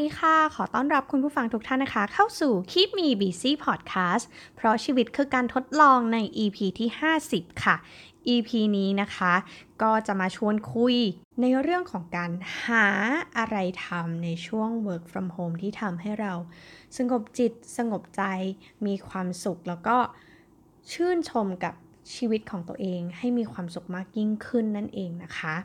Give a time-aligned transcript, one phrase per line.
[0.00, 4.24] ดีค่ะ ขอต้อนรับคุณผู้ฟังทุกท่านนะคะ เข้าสู่ Keep Me Busy Podcast
[4.56, 6.88] เพราะชีวิตคือการทดลองใน EP ที่
[7.26, 7.76] 50 ค่ะ
[8.34, 9.34] EP นี้นะคะ
[9.82, 10.96] ก็จะมาชวนคุย
[11.40, 12.32] ในเรื่องของการ
[12.62, 12.86] หา
[13.38, 16.32] อะไรทำในช่วง work from home ที่ทำให้เรา
[16.96, 18.22] สงบจิตสงบใจ
[18.86, 19.96] มีความสุข แล้วก็
[20.92, 21.74] ชื่นชมกับ
[22.14, 25.56] ชีวิตของตัวเองให้มีความสุขมากยิ่งขึ้นนั่นเองนะคะ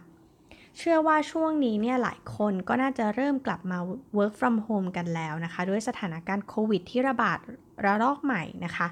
[0.77, 3.77] เชื่อว่าช่วงนี้เนี่ยหลายคนก็น่าจะเริ่มกลับมา
[4.17, 7.37] work from home กันแล้วนะคะ ด้วยสถานการณ์โควิดที่ระบาด
[7.85, 8.87] ระลอกใหม่นะคะ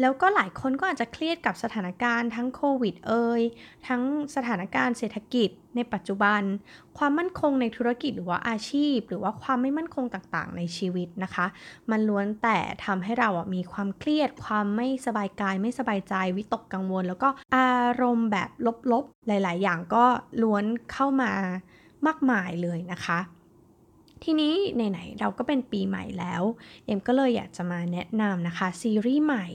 [0.00, 3.42] แล้วก็หลายคนก็อาจจะเครียดกับสถานการณ์ทั้งโควิดเอ่ย
[3.88, 4.02] ทั้ง
[4.36, 6.42] สถานการณ์เศรษฐกิจในปัจจุบัน
[6.98, 11.46] ความมั่นคงในธุรกิจหรือว่าอาชีพ หรือว่าความไม่มั่นคงต่างๆ ในชีวิตนะคะ
[11.90, 17.72] มันล้วนแต่ทำให้เราอะมีความเครียด ความไม่สบายกาย ไม่สบายใจ วิตกกังวล แล้วก็อา
[18.02, 18.50] รมณ์แบบ
[18.92, 20.04] ลบๆ หลาย ๆ อย่างก็
[20.42, 21.32] ล้วนเข้ามา
[22.06, 23.18] มากมายเลยนะคะ
[24.24, 26.42] ทีนี้ไหนๆเราก็เป็นปีใหม่แล้ว
[26.84, 29.46] เอ็มก็เลยอยากจะมาแนะนำนะคะ ซีรีส์ใหม่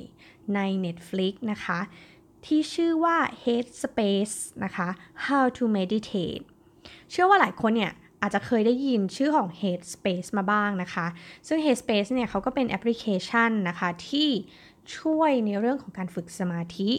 [0.55, 1.79] ใน Netflix นะคะ
[2.45, 4.87] ที่ชื่อว่า Headspace นะคะ
[5.25, 6.43] How to Meditate
[7.11, 11.07] เชื่อว่าหลายคนเนี่ยอาจจะเคยได้ยินชื่อของ Headspace มาบ้างนะคะ
[11.47, 14.29] ซึ่ง Headspace เนี่ยเขาก็เป็นแอปพลิเคชันนะคะที่
[14.97, 16.91] ช่วยในเรื่องของการฝึกสมาธิ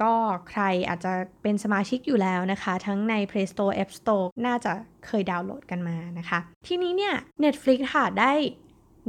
[0.00, 0.12] ก็
[0.48, 1.12] ใครอาจจะ
[1.42, 4.72] เป็นสมาชิกอยู่แล้วนะคะ ทั้งใน Play Store App Store น่าจะ
[5.06, 8.32] เคยดาวน์โหลดกันมานะคะ ทีนี้เนี่ย Netflix ค่ะได้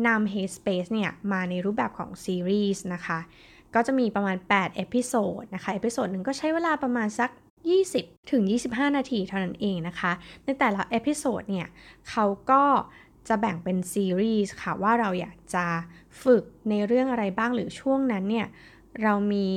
[0.08, 3.20] นำ Headspace เนี่ย มาในรูปแบบของซีรีส์นะคะ
[3.76, 7.30] ก็จะมีประมาณ 8 episode นะคะ episode หนึ่งก็ใช้เวลาประมาณสัก
[7.80, 10.12] 20 ถึง 25 นาทีเท่านั้นเองนะคะ
[10.46, 11.68] ในแต่ละ episode เนี่ย
[12.10, 12.64] เขาก็
[13.28, 15.66] จะแบ่งเป็นซีรีส์ค่ะ ว่าเราอยากจะ
[16.24, 18.48] ฝึกในเรื่องอะไรบ้างหรือช่วงนั้นเนี่ย
[19.04, 19.50] เรามี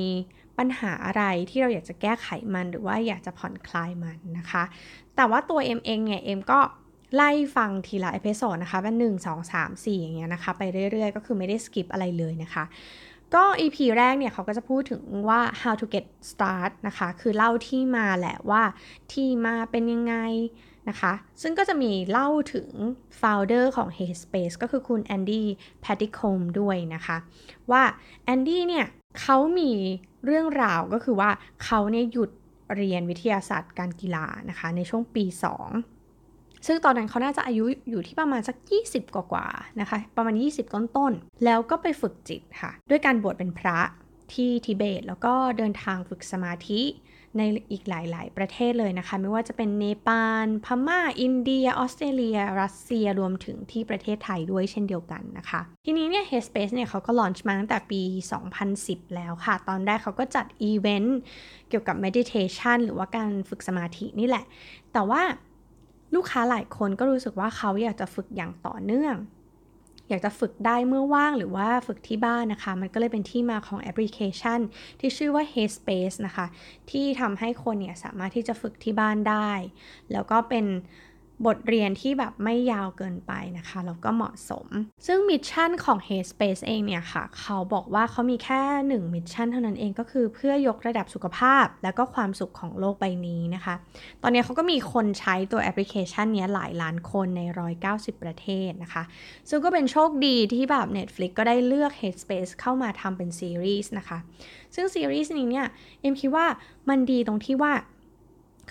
[0.57, 4.63] ปัญหาอะไรที่เราอยากจะแก้ไขมันหรือว่าอยากจะผ่อนคลายมันนะคะ
[5.15, 6.59] แต่ว่าตัวเอ็มเองเนี่ยเอ็มก็
[7.15, 12.63] ไล่ฟังทีละ episode นะคะเป็นหนึ่งสองสามสี่อย่างเงี้ยนะคะ ไปเรื่อยๆ ก็คือไม่ได้ skip อะไรเลยนะคะ
[13.35, 18.63] ก็ EP แรกเนี่ยเขาก็จะพูดถึงว่า how to get start นะคะ คือเล่าที่มาแหละว่า
[19.11, 20.15] ที่มาเป็นยังไง
[20.89, 22.69] นะคะ ซึ่งก็จะมีเล่าถึง
[23.21, 27.17] founder ของ Headspace ก็คือคุณ Andy Puddicombe ด้วยนะคะ
[27.71, 27.83] ว่า
[28.25, 28.85] Andy เนี่ย
[29.21, 29.71] เขามี
[30.27, 31.29] เรื่องราวก็คือว่า
[31.63, 32.29] เขาเนี่ยหยุด
[32.75, 35.25] เรียนวิทยาศาสตร์การกีฬานะคะในช่วงปี
[35.91, 38.55] 2 ซึ่งตอนนั้นเขาน่าจะอายุอยู่ที่ประมาณสัก
[38.87, 43.79] 20 กว่าๆนะคะ ประมาณ 20 ต้นๆ แล้วก็ไปฝึกจิตค่ะ ด้วยการบวชเป็นพระ
[44.33, 46.81] ที่ทิเบต แล้วก็เดินทางฝึกสมาธิ
[47.37, 58.01] ในอีกหลาย ๆ ประเทศเลยนะคะ ไม่ว่าจะเป็นเนปาล พม่า อินเดีย ออสเตรเลีย รัสเซีย รวมถึงที่ประเทศไทยด้วยเช่นเดียวกันนะคะ ทีนี้เนี่ย Headspace เนี่ยเขาก็ลอนช์มาตั้งแต่ปี
[58.59, 61.19] 2010 แล้วค่ะ ตอนแรกเขาก็จัดอีเวนต์
[61.69, 64.43] เกี่ยวกับ meditation หรือว่าการฝึกสมาธินี่แหละ
[64.93, 65.21] แต่ว่า
[66.15, 69.15] ลูกค้าหลายคนก็รู้สึกว่าเขาอยากจะฝึกอย่างต่อเนื่อง
[70.09, 74.59] อยากจะฝึกได้เมื่อว่างหรือว่าฝึกที่บ้านนะคะ มันก็เลยเป็นที่มาของแอปพลิเคชัน
[74.99, 76.45] ที่ชื่อว่า Headspace นะคะ
[76.91, 79.51] ที่ทำให้คนเนี่ยสามารถที่จะฝึกที่บ้านได้
[80.11, 80.65] แล้วก็เป็น
[81.45, 84.67] บทเรียนที่แบบไม่ยาวเกินไปนะคะ แล้วก็เหมาะสม
[85.07, 93.75] ซึ่ง mission ของ Headspace เองเนี่ยค่ะ เขาบอกว่าเขามีแค่ 1 mission เท่านั้นเองก็คือเพื่อยกระดับสุขภาพ แล้วก็ความสุขของโลกใบนี้นะคะ
[94.23, 97.41] ตอนนี้เขาก็มีคนใช้ตัวแอปพลิเคชันนี้หลายล้านคนใน
[97.83, 99.03] 190 ประเทศนะคะ
[99.49, 104.17] ซึ่งก็เป็นโชคดีที่แบบ Netflix ก็ได้เลือก Headspace เข้ามาทำเป็นซีรีส์นะคะ
[104.75, 105.67] ซึ่งซีรีส์นี้เนี่ย
[106.01, 106.45] เอ็มคิดว่า
[106.89, 107.73] มันดีตรงที่ว่า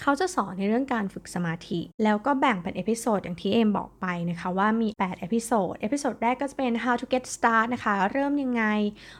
[0.01, 8.65] เขาจะสอนในเรื่องการฝึกสมาธิ แล้วก็แบ่งเป็น episode อย่างที่เอ็มบอกไปนะคะว่ามี 8 เอพิโซด episode แรกก็จะเป็น how to get start นะคะ เริ่มยังไง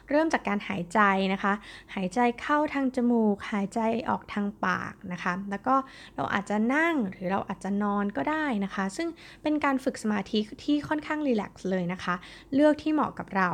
[0.09, 0.99] เริ่มจากการหายใจ
[1.33, 1.53] นะคะ
[1.95, 3.79] หายใจเข้าทางจมูก หายใจ
[4.09, 5.75] ออกทางปากนะคะ แล้วก็
[6.15, 9.07] เราอาจจะนั่งหรือเราอาจจะนอนก็ได้นะคะ ซึ่ง
[9.43, 12.15] เป็นการฝึกสมาธิที่ค่อนข้าง relax เลยนะคะ
[12.53, 13.49] เลือกที่เหมาะกับเรา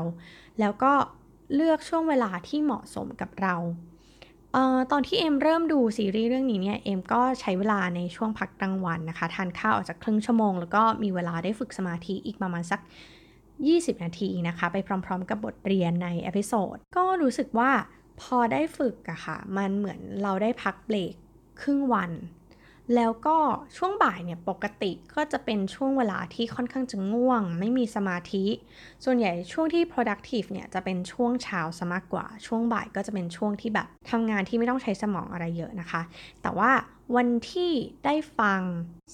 [0.60, 0.94] แล้วก็
[1.56, 3.56] เลือกช่วงเวลาที่เหมาะสมกับเรา
[4.56, 12.80] อ๋อตอนที่เอ็มเริ่มดูซีรีส์เรื่องนี้เนี่ยเอ็มก็ใช้เวลาในช่วงพักกลางวันนะคะ ทานข้าวอาจจะครึ่งชั่วโมง แล้วก็มีเวลาได้ฝึกสมาธิอีกประมาณสัก
[13.42, 17.72] 20 นาทีนะคะ ไปพร้อมๆ กับบทเรียนใน episode ก็รู้สึกว่า
[18.22, 21.14] พอได้ฝึกอะค่ะ มันเหมือนเราได้พักเบรก
[21.62, 22.12] ครึ่งวัน
[22.96, 23.38] แล้วก็
[23.78, 28.46] ช่วงบ่ายเนี่ยปกติก็จะเป็นช่วงเวลาที่ค่อนข้างจะง่วง ไม่มีสมาธิ
[29.04, 36.02] ส่วนใหญ่ช่วงที่ productive เนี่ยจะเป็นช่วงเช้าซะมากกว่า ช่วงบ่ายก็จะเป็นช่วงที่แบบทำงานที่ไม่ต้องใช้สมองอะไรเยอะนะคะ
[36.42, 36.72] แต่ว่า
[37.16, 37.72] วันที่
[38.06, 38.62] ได้ฟัง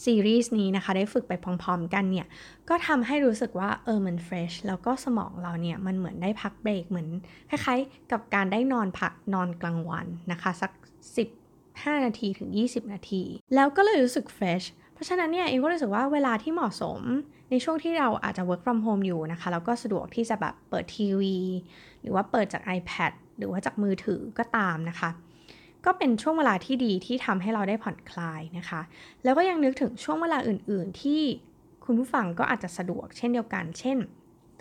[0.04, 2.27] ซีรีส์นี้นะคะ ได้ฝึกไปพร้อมๆกันเนี่ย
[2.69, 7.07] ก็ทำให้รู้สึกว่าเออมันเฟรชแล้วก็สมองเราเนี่ย มันเหมือนได้พักเบรกเหมือน
[7.50, 10.71] คล้ายๆ กับการได้นอนพักนอนกลางวันนะคะ สัก
[11.18, 11.38] 10
[11.85, 13.23] 5 นาทีถึง 20 นาที
[13.55, 14.63] แล้วก็เลยรู้สึกเฟรช
[14.99, 17.01] ราะฉะนั้นเนี่ยเองก็รู้สึกว่าเวลาที่เหมาะสม
[17.49, 21.37] ในช่วงที่เราอาจจะ work from home อยู่นะคะ แล้วก็สะดวกที่จะแบบเปิดทีวี
[22.01, 25.09] หรือว่าเปิดจาก iPad หรือว่าจากมือถือก็ตามนะคะ
[25.85, 28.81] ก็เป็นช่วงเวลาที่ดีที่ทำให้เราได้ผ่อนคลายนะคะ
[29.23, 31.21] แล้วก็ยังนึกถึงช่วงเวลาอื่น ๆ ที่
[31.85, 33.97] คุณผู้ฟังก็อาจจะสะดวกเช่นเดียวกัน เช่น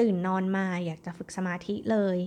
[0.00, 2.19] ตื่นนอนมาอยากจะฝึกสมาธิเลย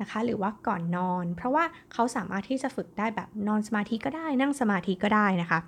[0.00, 5.60] นะคะ หรือว่าก่อนนอน เพราะว่าเขาสามารถที่จะฝึกได้แบบนอนสมาธิก็ได้ นั่งสมาธิก็ได้นะคะ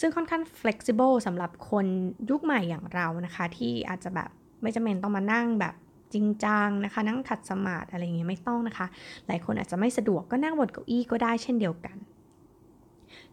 [0.00, 1.86] ซึ่งค่อนข้าง flexible สำหรับคน
[2.30, 4.30] ยุคใหม่อย่างเรานะคะ ที่อาจจะแบบ
[4.62, 5.74] ไม่จำเป็นต้องมานั่งแบบ
[6.14, 8.86] จริงจังนะคะ นั่งขัดสมาธิอะไรเงี้ยไม่ต้องนะคะ
[9.26, 11.96] หลายคนอาจจะไม่สะดวกก็นั่งบนเก้าอี้ก็ได้เช่นเดียวกัน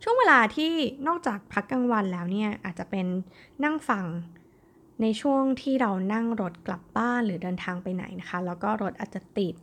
[0.03, 0.71] ช่วงเวลาที่
[1.07, 3.05] นอกจากพักกลางวันแล้วเนี่ยอาจจะเป็น
[3.63, 4.05] นั่งฟัง
[5.01, 9.55] ในช่วงที่เรานั่งรถกลับบ้านหรือเดินทางไปไหนนะคะ แล้วก็รถอาจจะติด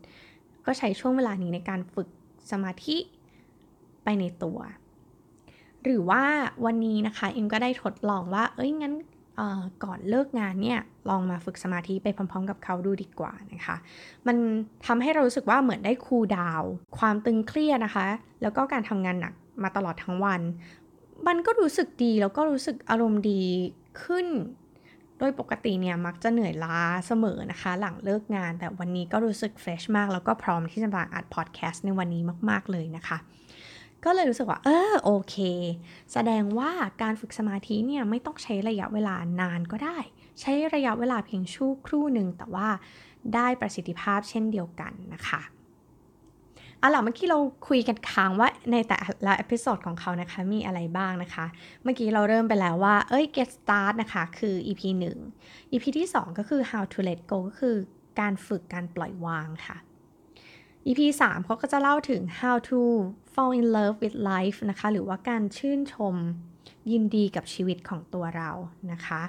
[0.67, 2.09] ก็ใช้ช่วงเวลานี้ในการฝึก
[2.51, 2.97] สมาธิ
[4.05, 4.59] ไปในตัว
[5.85, 6.23] หรือว่า
[6.65, 8.95] วันนี้นะคะเอ็มก็ได้ทดลองว่า เอ้ยงั้น
[9.85, 10.81] ก่อนเลิกงานเนี่ย
[11.11, 13.77] ลองมาฝึกสมาธิไปพร้อมๆ กับเขาดูดีกว่านะคะ
[14.27, 14.37] มัน
[14.87, 16.63] ทำให้เรารู้สึกว่าเหมือนได้คูลดาว
[16.99, 18.07] ความตึงเครียดนะคะ
[18.43, 20.41] แล้วก็การทำงานหนักมาตลอดทั้งวัน
[21.27, 23.43] มันก็รู้สึกดีแล้วก็รู้สึกอารมณ์ดี
[24.03, 24.27] ขึ้น
[25.19, 33.19] โดยปกติเนี่ยมักจะเหนื่อยล้าเสมอนะคะ หลังเลิกงาน แต่วันนี้ก็รู้สึกเฟรชมาก แล้วก็พร้อมที่จะมาอัดพอดแคสต์ในวันนี้มาก ๆ เลยนะคะ
[34.05, 35.37] ก็เลยรู้สึกว่า เออโอเค
[36.13, 36.71] แสดงว่า
[37.03, 39.99] การฝึกสมาธิเนี่ยไม่ต้องใช้ระยะเวลานานก็ได้
[40.41, 42.69] ใช้ระยะเวลาเพียงชั่วครู่หนึ่งแต่ว่า
[43.35, 45.41] ได้ประสิทธิภาพเช่นเดียวกันนะคะ
[46.81, 47.39] เอาล่ะเมื่อกี้เรา
[47.69, 51.47] คุยกันค้างว่าในแต่ละ episode ของเขานะคะมีอะไรบ้างนะคะ
[51.83, 54.83] เมื่อกี้เราเริ่มไปแล้วว่า เอ้ย get start นะคะ คือ EP
[55.31, 57.77] 1 EP ที่ 2 ก็คือ how to let go ก็คือ
[58.21, 59.77] การฝึกการปล่อยวางค่ะ
[60.87, 62.81] EP 3เขาก็จะเล่าถึง how to
[63.33, 66.15] fall in love with life นะคะ หรือว่าการชื่นชม
[66.91, 68.51] ยินดีกับชีวิตของตัวเรา
[68.93, 69.23] นะคะ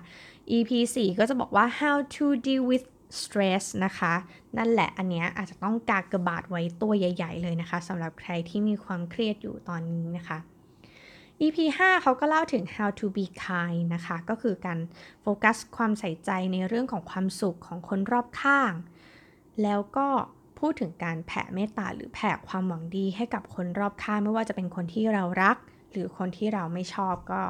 [0.57, 2.85] EP 4 ก็จะบอกว่า how to deal with
[3.19, 4.13] stress นะคะ
[4.57, 10.37] นั่นแหละอันเนี้ยอาจจะต้องกากกระบาดไว้ตัวใหญ่ ๆ เลยนะคะสำหรับใครที่มีความเครียดอยู่ตอนนี้นะคะ
[11.41, 14.79] EP 5เขาก็เล่าถึง how to be kind นะคะ ก็คือการ
[15.21, 18.73] โฟกัสความใส่ใจในเรื่องของความสุขของคนรอบข้าง
[19.63, 20.07] แล้วก็
[20.59, 25.57] พูดถึงการแผ่เมตตาหรือแผ่ความหวังดีให้กับคนรอบข้าง ไม่ว่าจะเป็นคนที่เรารัก
[25.91, 27.41] หรือคนที่เราไม่ชอบก็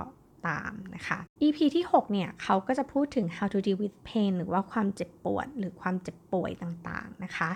[0.47, 7.49] ตามนะคะ EP ที่ 6 เนี่ยเขาก็จะพูดถึง how to deal with pain หรือว่าความเจ็บปวด หรือความเจ็บป่วยต่างๆนะคะ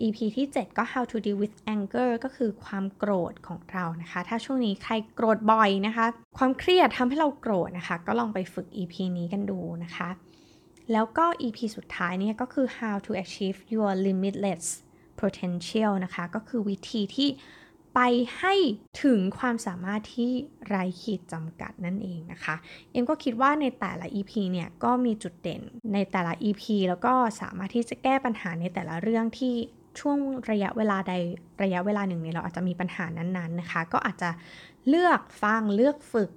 [0.00, 6.06] EP ที่ 7 ก็ how to deal with anger ก็คือความโกรธของเรานะคะ ถ้าช่วงนี้ใครโกรธบ่อยนะคะ
[6.38, 10.10] ความเครียดทำให้เราโกรธนะคะ ก็ลองไปฝึก EP นี้กันดูนะคะ
[10.92, 14.64] แล้วก็ EP สุดท้ายเนี่ยก็คือ how to achieve your limitless
[15.20, 17.28] potential นะคะ ก็คือวิธีที่
[18.02, 18.54] ไปให้
[19.04, 20.30] ถึงความสามารถที่
[20.68, 22.54] ไร้ขีดจำกัดนั่นเองนะคะ
[22.92, 25.62] เอ็มก็คิดว่าในแต่ละ EP เนี่ยก็มีจุดเด่น
[25.94, 29.54] ในแต่ละ EP แล้วก็สามารถที่จะแก้ปัญหาในแต่ละเรื่องที่
[30.00, 30.18] ช่วง
[30.50, 31.12] ระยะเวลาใด
[31.62, 34.30] ระยะเวลาหนึ่งเนี่ยเราอาจจะมีปัญหานั้นๆนะคะ ก็อาจจะ
[34.88, 36.30] เลือกฟังเลือกฝึก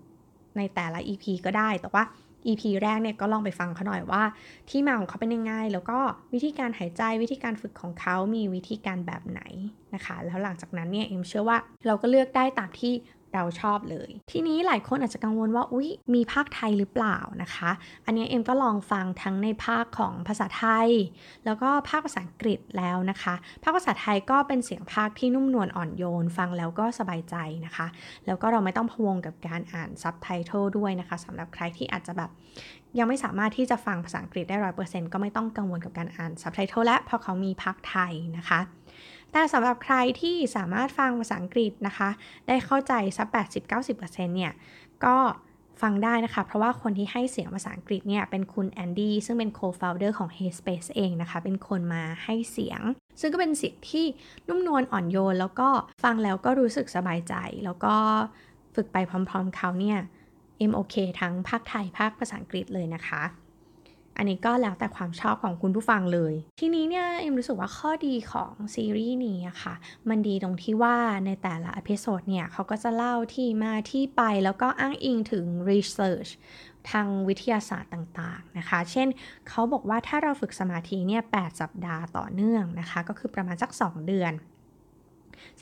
[0.58, 2.04] ในแต่ละ EP ก็ได้แต่ว่า
[2.48, 4.24] EP แรกเนี่ยก็ลองไปฟังเขาหน่อยว่า
[4.70, 6.00] ที่มาของเขาเป็นยังไง แล้วก็
[6.34, 9.42] วิธีการหายใจวิธีการฝึกของเขามีวิธีการแบบไหน
[9.96, 11.58] นะคะ แล้วหลังจากนั้นเนี่ยเอ็มเชื่อว่า
[11.88, 12.94] เราก็เลือกได้ตามที่
[13.34, 17.72] เราชอบเลย ทีนี้หลายคนอาจจะกังวลว่าอุ๊ยมีพากย์ไทยหรือเปล่านะคะ
[18.06, 20.90] อันนี้เอ็มก็ลองฟังทั้งในพากย์ของภาษาไทย
[21.46, 27.36] แล้วก็พากย์ภาษาอังกฤษแล้วนะคะ พากย์ภาษาไทยก็เป็นเสียงพากย์ที่นุ่มนวลอ่อนโยน ฟังแล้วก็สบายใจ
[27.66, 27.88] นะคะ
[28.26, 32.30] แล้วก็เราไม่ต้องพะวงกับการอ่านซับไตเติลด้วยนะคะสำหรับใครที่อาจจะแบบ
[32.98, 38.60] ยังไม่สามารถที่จะฟังภาษาอังกฤษได้ร้อยเปอร์เซ็นต์ก็ไม่ต้องกังวลกับการอ่านซับไตเติลและเพราะเขามีพากย์ไทยนะคะ
[39.34, 42.10] แต่สำหรับใครที่สามารถฟังภาษาอังกฤษนะคะ
[42.48, 43.28] ได้เข้าใจสัก
[43.76, 43.98] 80-90%
[44.36, 44.54] เนี่ย
[45.06, 45.18] ก็
[45.82, 52.82] ฟังได้นะคะ เพราะว่าคนที่ให้เสียงภาษาอังกฤษเนี่ย เป็นคุณแอนดี้ซึ่งเป็น co-founder ของ Headspace เองนะคะ เป็นคนมาให้เสียง
[53.20, 54.06] ซึ่งก็เป็นเสียงที่
[54.48, 55.70] นุ่มนวลอ่อนโยน แล้วก็
[56.04, 57.36] ฟังแล้วก็รู้สึกสบายใจ
[57.66, 57.96] แล้วก็
[58.76, 60.00] ฝึกไปพร้อมๆเขาเนี่ย
[60.58, 63.22] เอ็มโอเคทั้งภาคไทยภาคภาษาอังกฤษเลยนะคะ
[64.18, 69.74] อันนี้ก็แล้วแต่ความชอบของคุณผู้ฟังเลย ทีนี้เนี่ยเอ็มรู้สึกว่าข้อดีของซีรีส์นี้อะค่ะ
[70.10, 76.28] มันดีตรงที่ว่าในแต่ละ episode เนี่ยเขาก็จะเล่าที่มาที่ไปแล้วก็อ้างอิงถึง research
[76.92, 79.08] ทางวิทยาศาสตร์ต่างๆนะคะ เช่น
[79.50, 84.34] เขาบอกว่าถ้าเราฝึกสมาธิเนี่ย 8 สัปดาห์ต่อเนื่องนะคะ ก็คือประมาณสัก 2 เดือน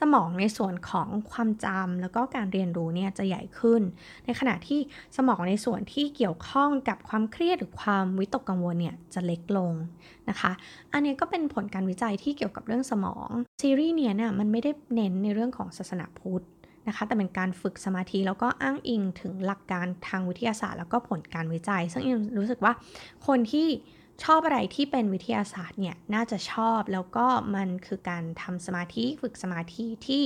[0.01, 3.81] สมองในส่วนของความจำแล้วก็การเรียนรู้เนี่ยจะใหญ่ขึ้น
[4.25, 4.79] ในขณะที่
[5.17, 9.73] สมองในส่วนที่เกี่ยวข้องกับความเครียดหรือความวิตกกังวลเนี่ยจะเล็กลง
[10.29, 10.51] นะคะ
[10.93, 13.29] อันนี้ก็เป็นผลการวิจัยที่เกี่ยวกับเรื่องสมอง
[13.61, 16.45] ซีรีส์เนี่ยเนี่ยมันไม่ได้เน้นในเรื่องของศาสนาพุทธ
[16.87, 22.73] นะคะแต่เป็นการฝึกสมาธิแล้วก็อ้างอิงถึงหลักการทางวิทยาศาสตร์ แล้วก็ผลการวิจัย ซึ่งเอ็มรู้สึกว่า
[23.27, 23.67] คนที่
[24.23, 27.25] ชอบอะไรที่เป็นวิทยาศาสตร์เนี่ยน่าจะชอบแล้วก็
[27.55, 30.23] มันคือการทำสมาธิฝึกสมาธิที่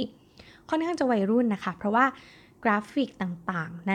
[0.69, 2.05] ค่อนข้างจะวัยรุ่นนะคะ เพราะว่า
[2.63, 3.93] กราฟิกต่างๆ ใน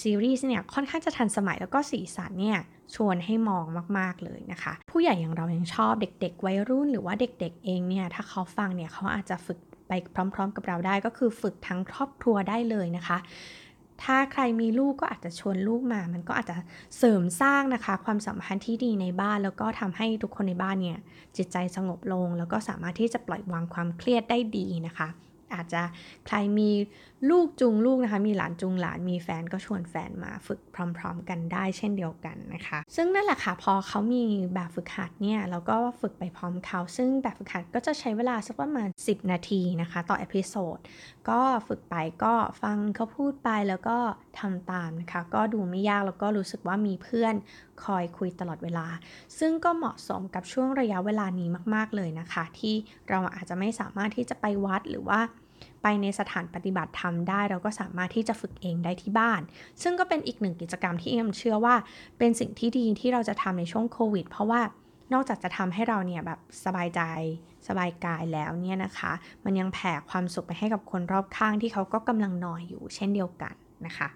[0.00, 2.58] ซีรีส์เนี่ยค่อนข้างจะทันสมัยแล้วก็สีสันเนี่ย
[2.94, 3.64] ชวนให้มอง
[3.98, 9.58] มากๆเลยนะคะ ผู้ใหญ่อย่างเรายังชอบเด็กๆ วัยรุ่นหรือว่าเด็กๆ เองเนี่ยถ้าเขาฟังเนี่ยเขาอาจจะฝึก
[9.88, 9.92] ไป
[10.34, 13.18] พร้อม ๆ กับเราได้ก็คือฝึกทั้งครอบครัวได้เลยนะคะ
[14.02, 16.56] ถ้าใครมีลูกก็อาจจะชวนลูกมา มันก็อาจจะ
[16.98, 20.98] เสริมสร้างนะคะ ความสัมพันธ์ที่ดีในบ้าน แล้วก็ทำให้ทุกคนในบ้านเนี่ย
[21.36, 25.08] จิตใจสงบลง แล้วก็สามารถที่จะปล่อยวางความเครียดได้ดีนะคะ
[25.54, 25.82] อาจจะ
[26.26, 26.70] ใครมี
[27.30, 40.78] ลูกจูงลูกนะคะ มีหลานจูงหลานมีแฟนก็ชวนแฟนมาฝึกพร้อม ๆ กันได้เช่นเดียวกันนะคะ ซึ่งนั่นแหละค่ะพอเขามีแบบฝึกหัดเนี่ยเราก็ฝึกไปพร้อมเขา ซึ่งแบบฝึกหัดก็จะใช้เวลาสักประมาณ 10 นาทีนะคะ ต่อ episode
[41.28, 43.96] ก็ฝึกไปก็ฟังเขาพูดไปแล้วก็
[44.40, 47.34] ทำตามนะคะ ก็ดูไม่ยากแล้วก็รู้สึกว่ามีเพื่อน
[47.84, 48.86] คอยคุยตลอดเวลา
[49.38, 52.74] ซึ่งก็เหมาะสมกับช่วงระยะเวลานี้มาก ๆเลยนะคะ ที่
[53.10, 55.20] เราอาจจะไม่สามารถที่จะไปวัดหรือว่า
[55.84, 59.40] ไปในสถานปฏิบัติธรรมได้ เราก็สามารถที่จะฝึกเองได้ที่บ้าน
[59.82, 61.74] ซึ่งก็เป็นอีกหนึ่งกิจกรรมที่เอ็มเชื่อว่า
[62.18, 64.60] เป็นสิ่งที่ดีที่เราจะทำในช่วงโควิด เพราะว่า
[65.12, 67.00] นอกจากจะทำให้เราเนี่ยแบบสบายใจ
[67.68, 69.12] สบายกายแล้วเนี่ยนะคะ
[69.44, 73.54] มันยังแผ่ความสุขไปให้กับคนรอบข้างที่เขาก็กำลังนอยอยู่เช่นเดียวกัน
[73.86, 74.08] นะคะ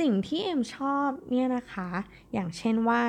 [0.00, 1.88] สิ่งที่เอ็มชอบเนี่ยนะคะ
[2.32, 3.00] อย่างเช่นว่า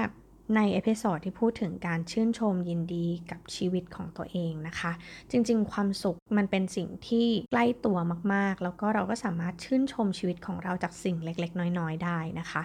[0.56, 4.92] ใน episode ที่พูดถึงการชื่นชมยินดีกับชีวิตของตัวเองนะคะ
[5.32, 7.98] จริงๆ ความสุขมันเป็นสิ่งที่ใกล้ตัว
[8.34, 12.62] มากๆ แล้วก็เราก็สามารถชื่นชมชีวิตของเราจากสิ่งเล็ก ๆ น้อยๆ ได้นะคะ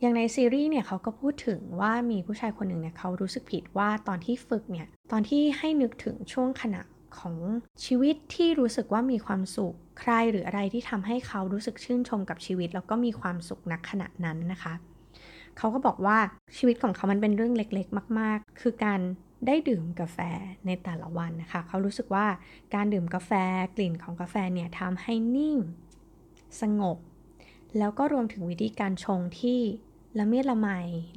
[0.00, 6.82] อย่างในซีรีส์เนี่ยเขาก็พูดถึงว่ามีผู้ชายคนหนึ่งเนี่ยเขารู้สึกผิดว่าตอนที่ฝึกเนี่ยตอนที่ให้นึกถึงช่วงขณะ
[7.18, 7.36] ของ
[7.84, 14.74] ชีวิตที่รู้สึกว่ามีความสุขใครหรืออะไรที่ทำให้เขารู้สึกชื่นชมกับชีวิต แล้วก็มีความสุขนักขณะนั้นนะคะ
[15.60, 16.18] เขาก็บอกว่า
[16.56, 19.00] ชีวิตของเขามันเป็นเรื่องเล็กๆ มาก ๆ คือการ
[19.46, 20.18] ได้ดื่มกาแฟ
[20.66, 22.26] ในแต่ละวันนะคะ เขารู้สึกว่า
[22.74, 23.32] การดื่มกาแฟ
[23.76, 25.56] กลิ่นของกาแฟเนี่ยทำให้นิ่ง
[26.60, 26.98] สงบ
[27.78, 29.60] แล้วก็รวมถึงวิธีการชงที่
[30.18, 30.68] ละเมียดละไม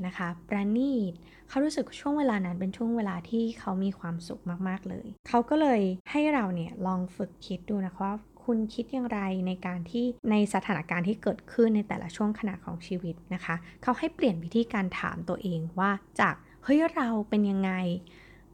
[0.06, 1.14] นะคะ ประณีต
[1.50, 5.82] เขารู้สึกช่วงเวลานั้นเป็นช่วงเวลาที่เขามีความสุขมาก ๆ เลย เขาก็เลย
[6.12, 8.12] ให้เราเนี่ยลองฝึกคิดดูนะคะ
[8.46, 17.72] คุณคิดอย่างไรในการที่ในสถานการณ์ที่เกิดขึ้นในแต่ละช่วงขณะของชีวิตนะคะ เขาให้เปลี่ยนวิธีการถามตัวเองว่าจากเฮ้ยเราเป็นยังไง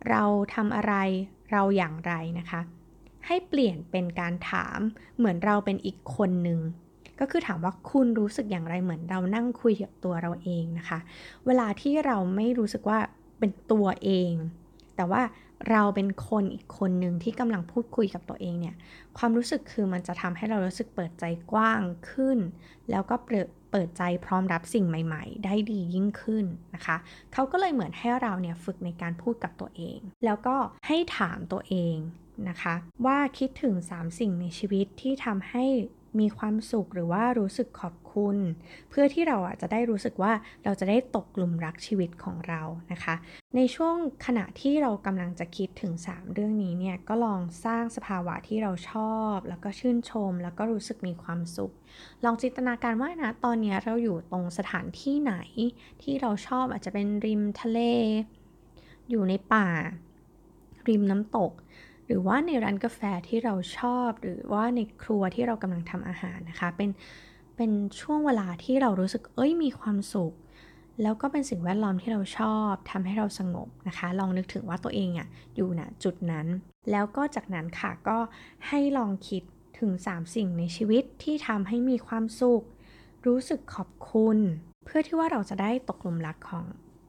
[0.10, 0.24] เรา
[0.56, 0.94] ทำอะไร
[1.52, 2.62] เราอย่างไรนะคะ
[3.28, 4.80] ให้เปลี่ยนเป็นการถาม
[5.18, 6.60] เหมือนเราเป็นอีกคนหนึ่ง
[7.20, 11.00] ก็คือถามว่าคุณรู้สึกอย่างไรเหมือนเรานั่งคุยกับตัวเราเองนะคะ
[11.46, 13.00] เวลาที่เราไม่รู้สึกว่า
[13.40, 14.32] เป็นตัวเอง
[14.96, 15.22] แต่ว่า
[15.70, 18.76] เราเป็นคนอีกคนหนึ่งที่กำลังพูดคุยกับตัวเองเนี่ย
[19.18, 22.38] ความรู้สึกคือมันจะทำให้เรารู้สึกเปิดใจกว้างขึ้น
[22.92, 26.98] แล้วก็เปิดเปิดใจพร้อมรับสิ่งใหม่ๆ ได้ดียิ่งขึ้นนะคะ
[27.34, 30.56] เขาก็เลยเหมือนให้เราเนี่ยฝึกในการพูดกับตัวเอง แล้วก็
[30.88, 31.96] ให้ถามตัวเอง
[32.50, 32.76] นะคะ
[33.06, 35.66] ว่าคิดถึง 3 สิ่งในชีวิตที่ทำให้
[36.20, 38.38] มีความสุขหรือว่ารู้สึกขอบ คุณ
[38.90, 40.34] เพื่อที่เราอะจะได้รู้สึกว่า
[40.64, 42.62] เราจะได้ตกกลุ่มรักชีวิตของเรา
[42.92, 43.16] นะคะ
[43.56, 43.96] ในช่วง
[44.26, 51.74] ขณะที่เรากำลังจะคิดถึง 3 เรื่องนี้เนี่ยก็ลองสร้างสภาวะที่เราชอบ แล้วก็ชื่นชม แล้วก็รู้สึกมีความสุข
[52.24, 55.36] ลองจินตนาการว่านะตอนนี้เราอยู่ตรงสถานที่ไหน
[56.02, 57.80] ที่เราชอบอาจจะเป็นริมทะเล
[59.10, 59.68] อยู่ในป่า
[60.90, 61.52] ริมน้ำตก
[62.06, 66.90] หรือว่าในร้านกาแฟที่เราชอบหรือว่าในครัวที่เรากำลังทำอาหารนะคะ เป็น
[67.62, 70.34] เป็นช่วงเวลาที่เรารู้สึกเอ้ยมีความสุข
[71.02, 76.48] แล้วก็เป็นสิ่งแวดล้อมที่เราชอบทำให้เราสงบนะคะ ลองนึกถึงว่าตัวเองอะ่ะอยู่ณจุดนั้น
[76.92, 78.18] แล้วก็จากนั้นค่ะก็
[78.68, 79.44] ให้ลองคิด
[79.80, 82.64] ถึง 3 สิ่งในชีวิตที่ทำให้มีความสุข
[83.26, 84.38] รู้สึกขอบคุณ
[84.86, 86.66] เพื่อที่ว่าเราจะได้ตกหลุมรักของ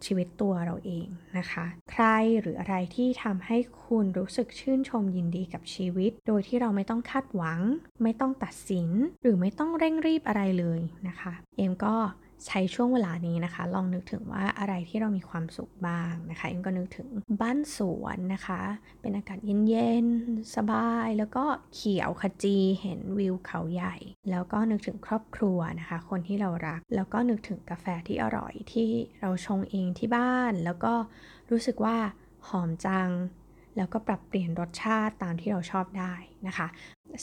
[0.06, 1.06] ชีวิตตัวเราเอง
[1.38, 2.04] นะคะ ใคร
[2.40, 7.60] หรืออะไรที่ทำให้คุณรู้สึกชื่นชมยินดีกับชีวิต โดยที่เราไม่ต้องคาดหวัง
[8.02, 8.88] ไม่ต้องตัดสิน
[9.22, 11.96] หรือไม่ต้องเร่งรีบอะไรเลยนะคะ เอมก็
[12.46, 17.08] ใช้ช่วงเวลานี้นะคะ ลองนึกถึงว่าอะไรที่เรามีความสุขบ้างนะคะเอ็มก็นึกถึง
[17.40, 18.62] บ้านสวนนะคะ
[19.00, 21.44] เป็นอากาศเย็นๆ สบาย แล้วก็
[21.74, 23.96] เขียวขจีเห็นวิวเขาใหญ่
[24.30, 28.88] แล้วก็นึกถึงครอบครัวนะคะ คนที่เรารัก แล้วก็นึกถึงกาแฟที่อร่อยที่
[29.20, 30.94] เราชงเองที่บ้าน แล้วก็
[31.50, 31.96] รู้สึกว่า
[32.48, 33.10] หอมจัง
[33.76, 36.14] แล้วก็ปรับเปลี่ยนรสชาติตามที่เราชอบได้
[36.46, 36.66] นะคะ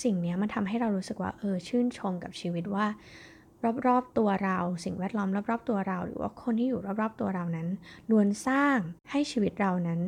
[0.04, 2.86] สิ่งนี้มันทำให้เรารู้สึกว่าเออชื่นชมกับชีวิตว่า
[3.88, 7.68] รอบๆตัวเรา สิ่งแวดล้อมรอบๆตัวเรา หรือว่าคนที่อยู่รอบๆตัวเรานั้น
[8.12, 8.78] ล้วนสร้าง
[9.12, 10.00] ให้ชีวิตเรานั้น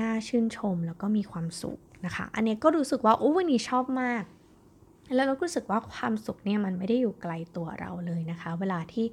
[0.00, 4.24] น่าชื่นชมแล้วก็มีความสุขนะคะ อันนี้ก็รู้สึกว่าโอ้วันนี้ชอบมาก
[5.14, 9.06] แล้วเรารู้สึกว่าความสุขเนี่ยมันไม่ได้อยู่ไกลตัวเราเลยนะคะ เวลาที่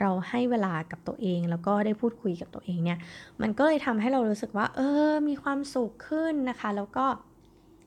[0.00, 2.98] เราให้เวลากับตัวเอง แล้วก็ได้พูดคุยกับตัวเองเนี่ย
[3.42, 7.06] มันก็เลยทำให้เรารู้สึกว่า เออ มีความสุขขึ้นนะคะ แล้วก็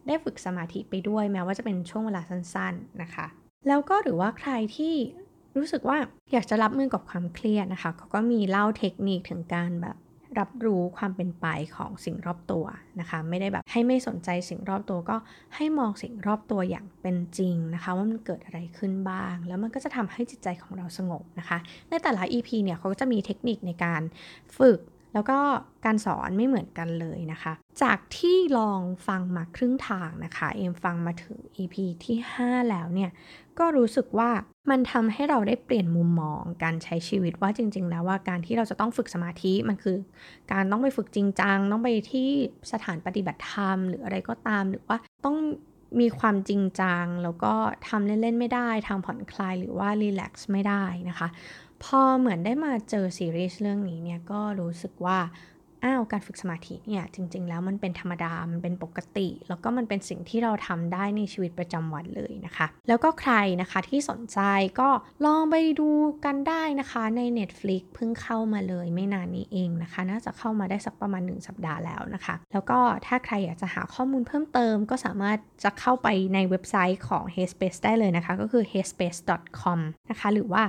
[0.07, 3.27] ได้ฝึกสมาธิไปด้วยแม้ว่าจะเป็นช่วงเวลาสั้น ๆนะคะ
[3.67, 4.95] แล้วก็หรือว่าใครที่
[5.57, 5.97] รู้สึกว่า
[6.33, 9.97] อยากจะรับมือกับความเครียดนะคะเขาก็มีเล่าเทคนิคถึงการแบบ
[10.39, 11.45] รับรู้ความเป็นไป
[11.75, 12.65] ของสิ่งรอบตัว
[12.99, 15.15] นะคะ ไม่ได้แบบให้ไม่สนใจสิ่งรอบตัวก็
[15.55, 21.57] ให้มองสิ่งรอบตัวอย่างเป็นจริงนะคะ ว่ามันเกิดอะไรขึ้นบ้าง แล้วมันก็จะทำให้จิตใจของเราสงบนะคะ
[21.89, 24.01] ในแต่ละ EP เนี่ยเขาก็จะมีเทคนิคในการ
[24.57, 24.79] ฝึก
[25.13, 25.37] แล้วก็
[25.85, 33.11] การสอนไม่เหมือนกันเลยนะคะ จากที่ลองฟังมาครึ่งทางนะคะ เอ็มฟังมาถึง EP ที่ 5 แล้วเนี่ย
[33.59, 34.29] ก็รู้สึกว่า
[34.69, 39.97] มันทำให้เราได้เปลี่ยนมุมมองการใช้ชีวิตว่าจริง ๆ แล้วว่าการที่เราจะต้องฝึกสมาธิมันคือ
[40.51, 42.29] การต้องไปฝึกจริงจังต้องไปที่
[42.71, 45.37] สถานปฏิบัติธรรม หรืออะไรก็ตามหรือว่าต้อง
[45.99, 47.53] มีความจริงจังแล้วก็
[47.87, 51.27] ทำเล่น ๆ ไม่ได้ทำผ่อนคลายหรือว่ารีแลกซ์ไม่ได้นะคะ
[51.83, 55.19] พอเหมือนได้มาเจอซีรีส์เรื่องนี้เนี่ยก็รู้สึกว่า
[55.85, 64.39] อ้าวการฝึกสมาธิเนี่ยจริง ๆ แล้วมันเป็นธรรมดา มันเป็นปกติ แล้วก็มันเป็นสิ่งที่เราทำได้ในชีวิตประจำวันเลยนะคะ แล้วก็ใครนะคะที่สนใจ
[64.79, 64.89] ก็
[65.25, 65.89] ลองไปดู
[66.25, 79.79] กันได้นะคะใน Netflix เพิ่งเข้ามาเลยไม่นานนี้เองนะคะ น่าจะเข้ามาได้สักประมาณ 1 สัปดาห์แล้วนะคะ แล้วก็ถ้าใครอยากจะหาข้อมูลเพิ่มเติม ก็สามารถจะเข้าไปในเว็บไซต์ของ Headspace ได้เลยนะคะ ก็คือ headspace.com
[80.09, 80.63] นะคะหรือว่า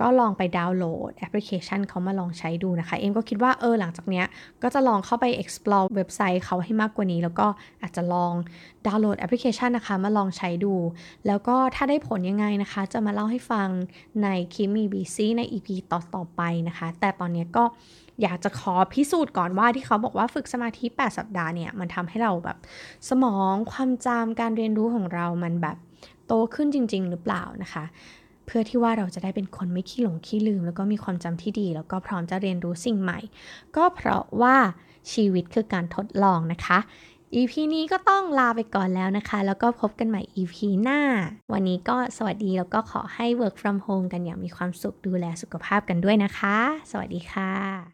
[0.00, 4.26] ก็ลองไปดาวน์โหลดแอปพลิเคชันเขามาลองใช้ดูนะคะ เอ็มก็คิดว่าเออหลังจากเนี้ย
[4.62, 7.46] ก็จะลองเข้าไป explore เว็บไซต์เขาให้มากกว่านี้ แล้วก็
[7.82, 8.32] อาจจะลอง
[8.86, 10.74] ดาวน์โหลดแอปพลิเคชันนะคะมาลองใช้ดู
[11.26, 13.68] แล้วก็ถ้าได้ผลยังไงนะคะ จะมาเล่าให้ฟัง
[14.22, 17.64] ในคิมีบีซีใน EP ต่อต่อไปนะคะ แต่ตอนนี้ก็
[18.22, 22.56] อยากจะขอพิสูจน์ก่อนว่าที่เขาบอกว่าฝึกสมาธิ 8 สัปดาห์เนี่ยมันทำให้เราแบบ
[23.08, 25.76] สมองความจำการเรียนรู้ของเรามันแบบ
[26.26, 27.84] โตขึ้นจริง ๆ หรือเปล่านะคะ
[28.54, 33.18] พื่อที่ว่าเราจะได้เป็นคนไม่ขี้หลงขี้ลืม แล้วก็มีความจำที่ดี แล้วก็พร้อมจะเรียนรู้สิ่งใหม่
[33.76, 34.56] ก็เพราะว่า
[35.12, 36.78] ชีวิตคือการทดลองนะคะ
[37.34, 41.00] EP นี้ก็ต้องลาไปก่อนแล้วนะคะ แล้วก็พบกันใหม่ EP หน้า
[41.52, 46.56] วันนี้ก็สวัสดีแล้วก็ขอให้ work from home กันอย่างมีความสุขดูแลสุขภาพกันด้วยนะคะ
[46.90, 47.92] สวัสดีค่ะ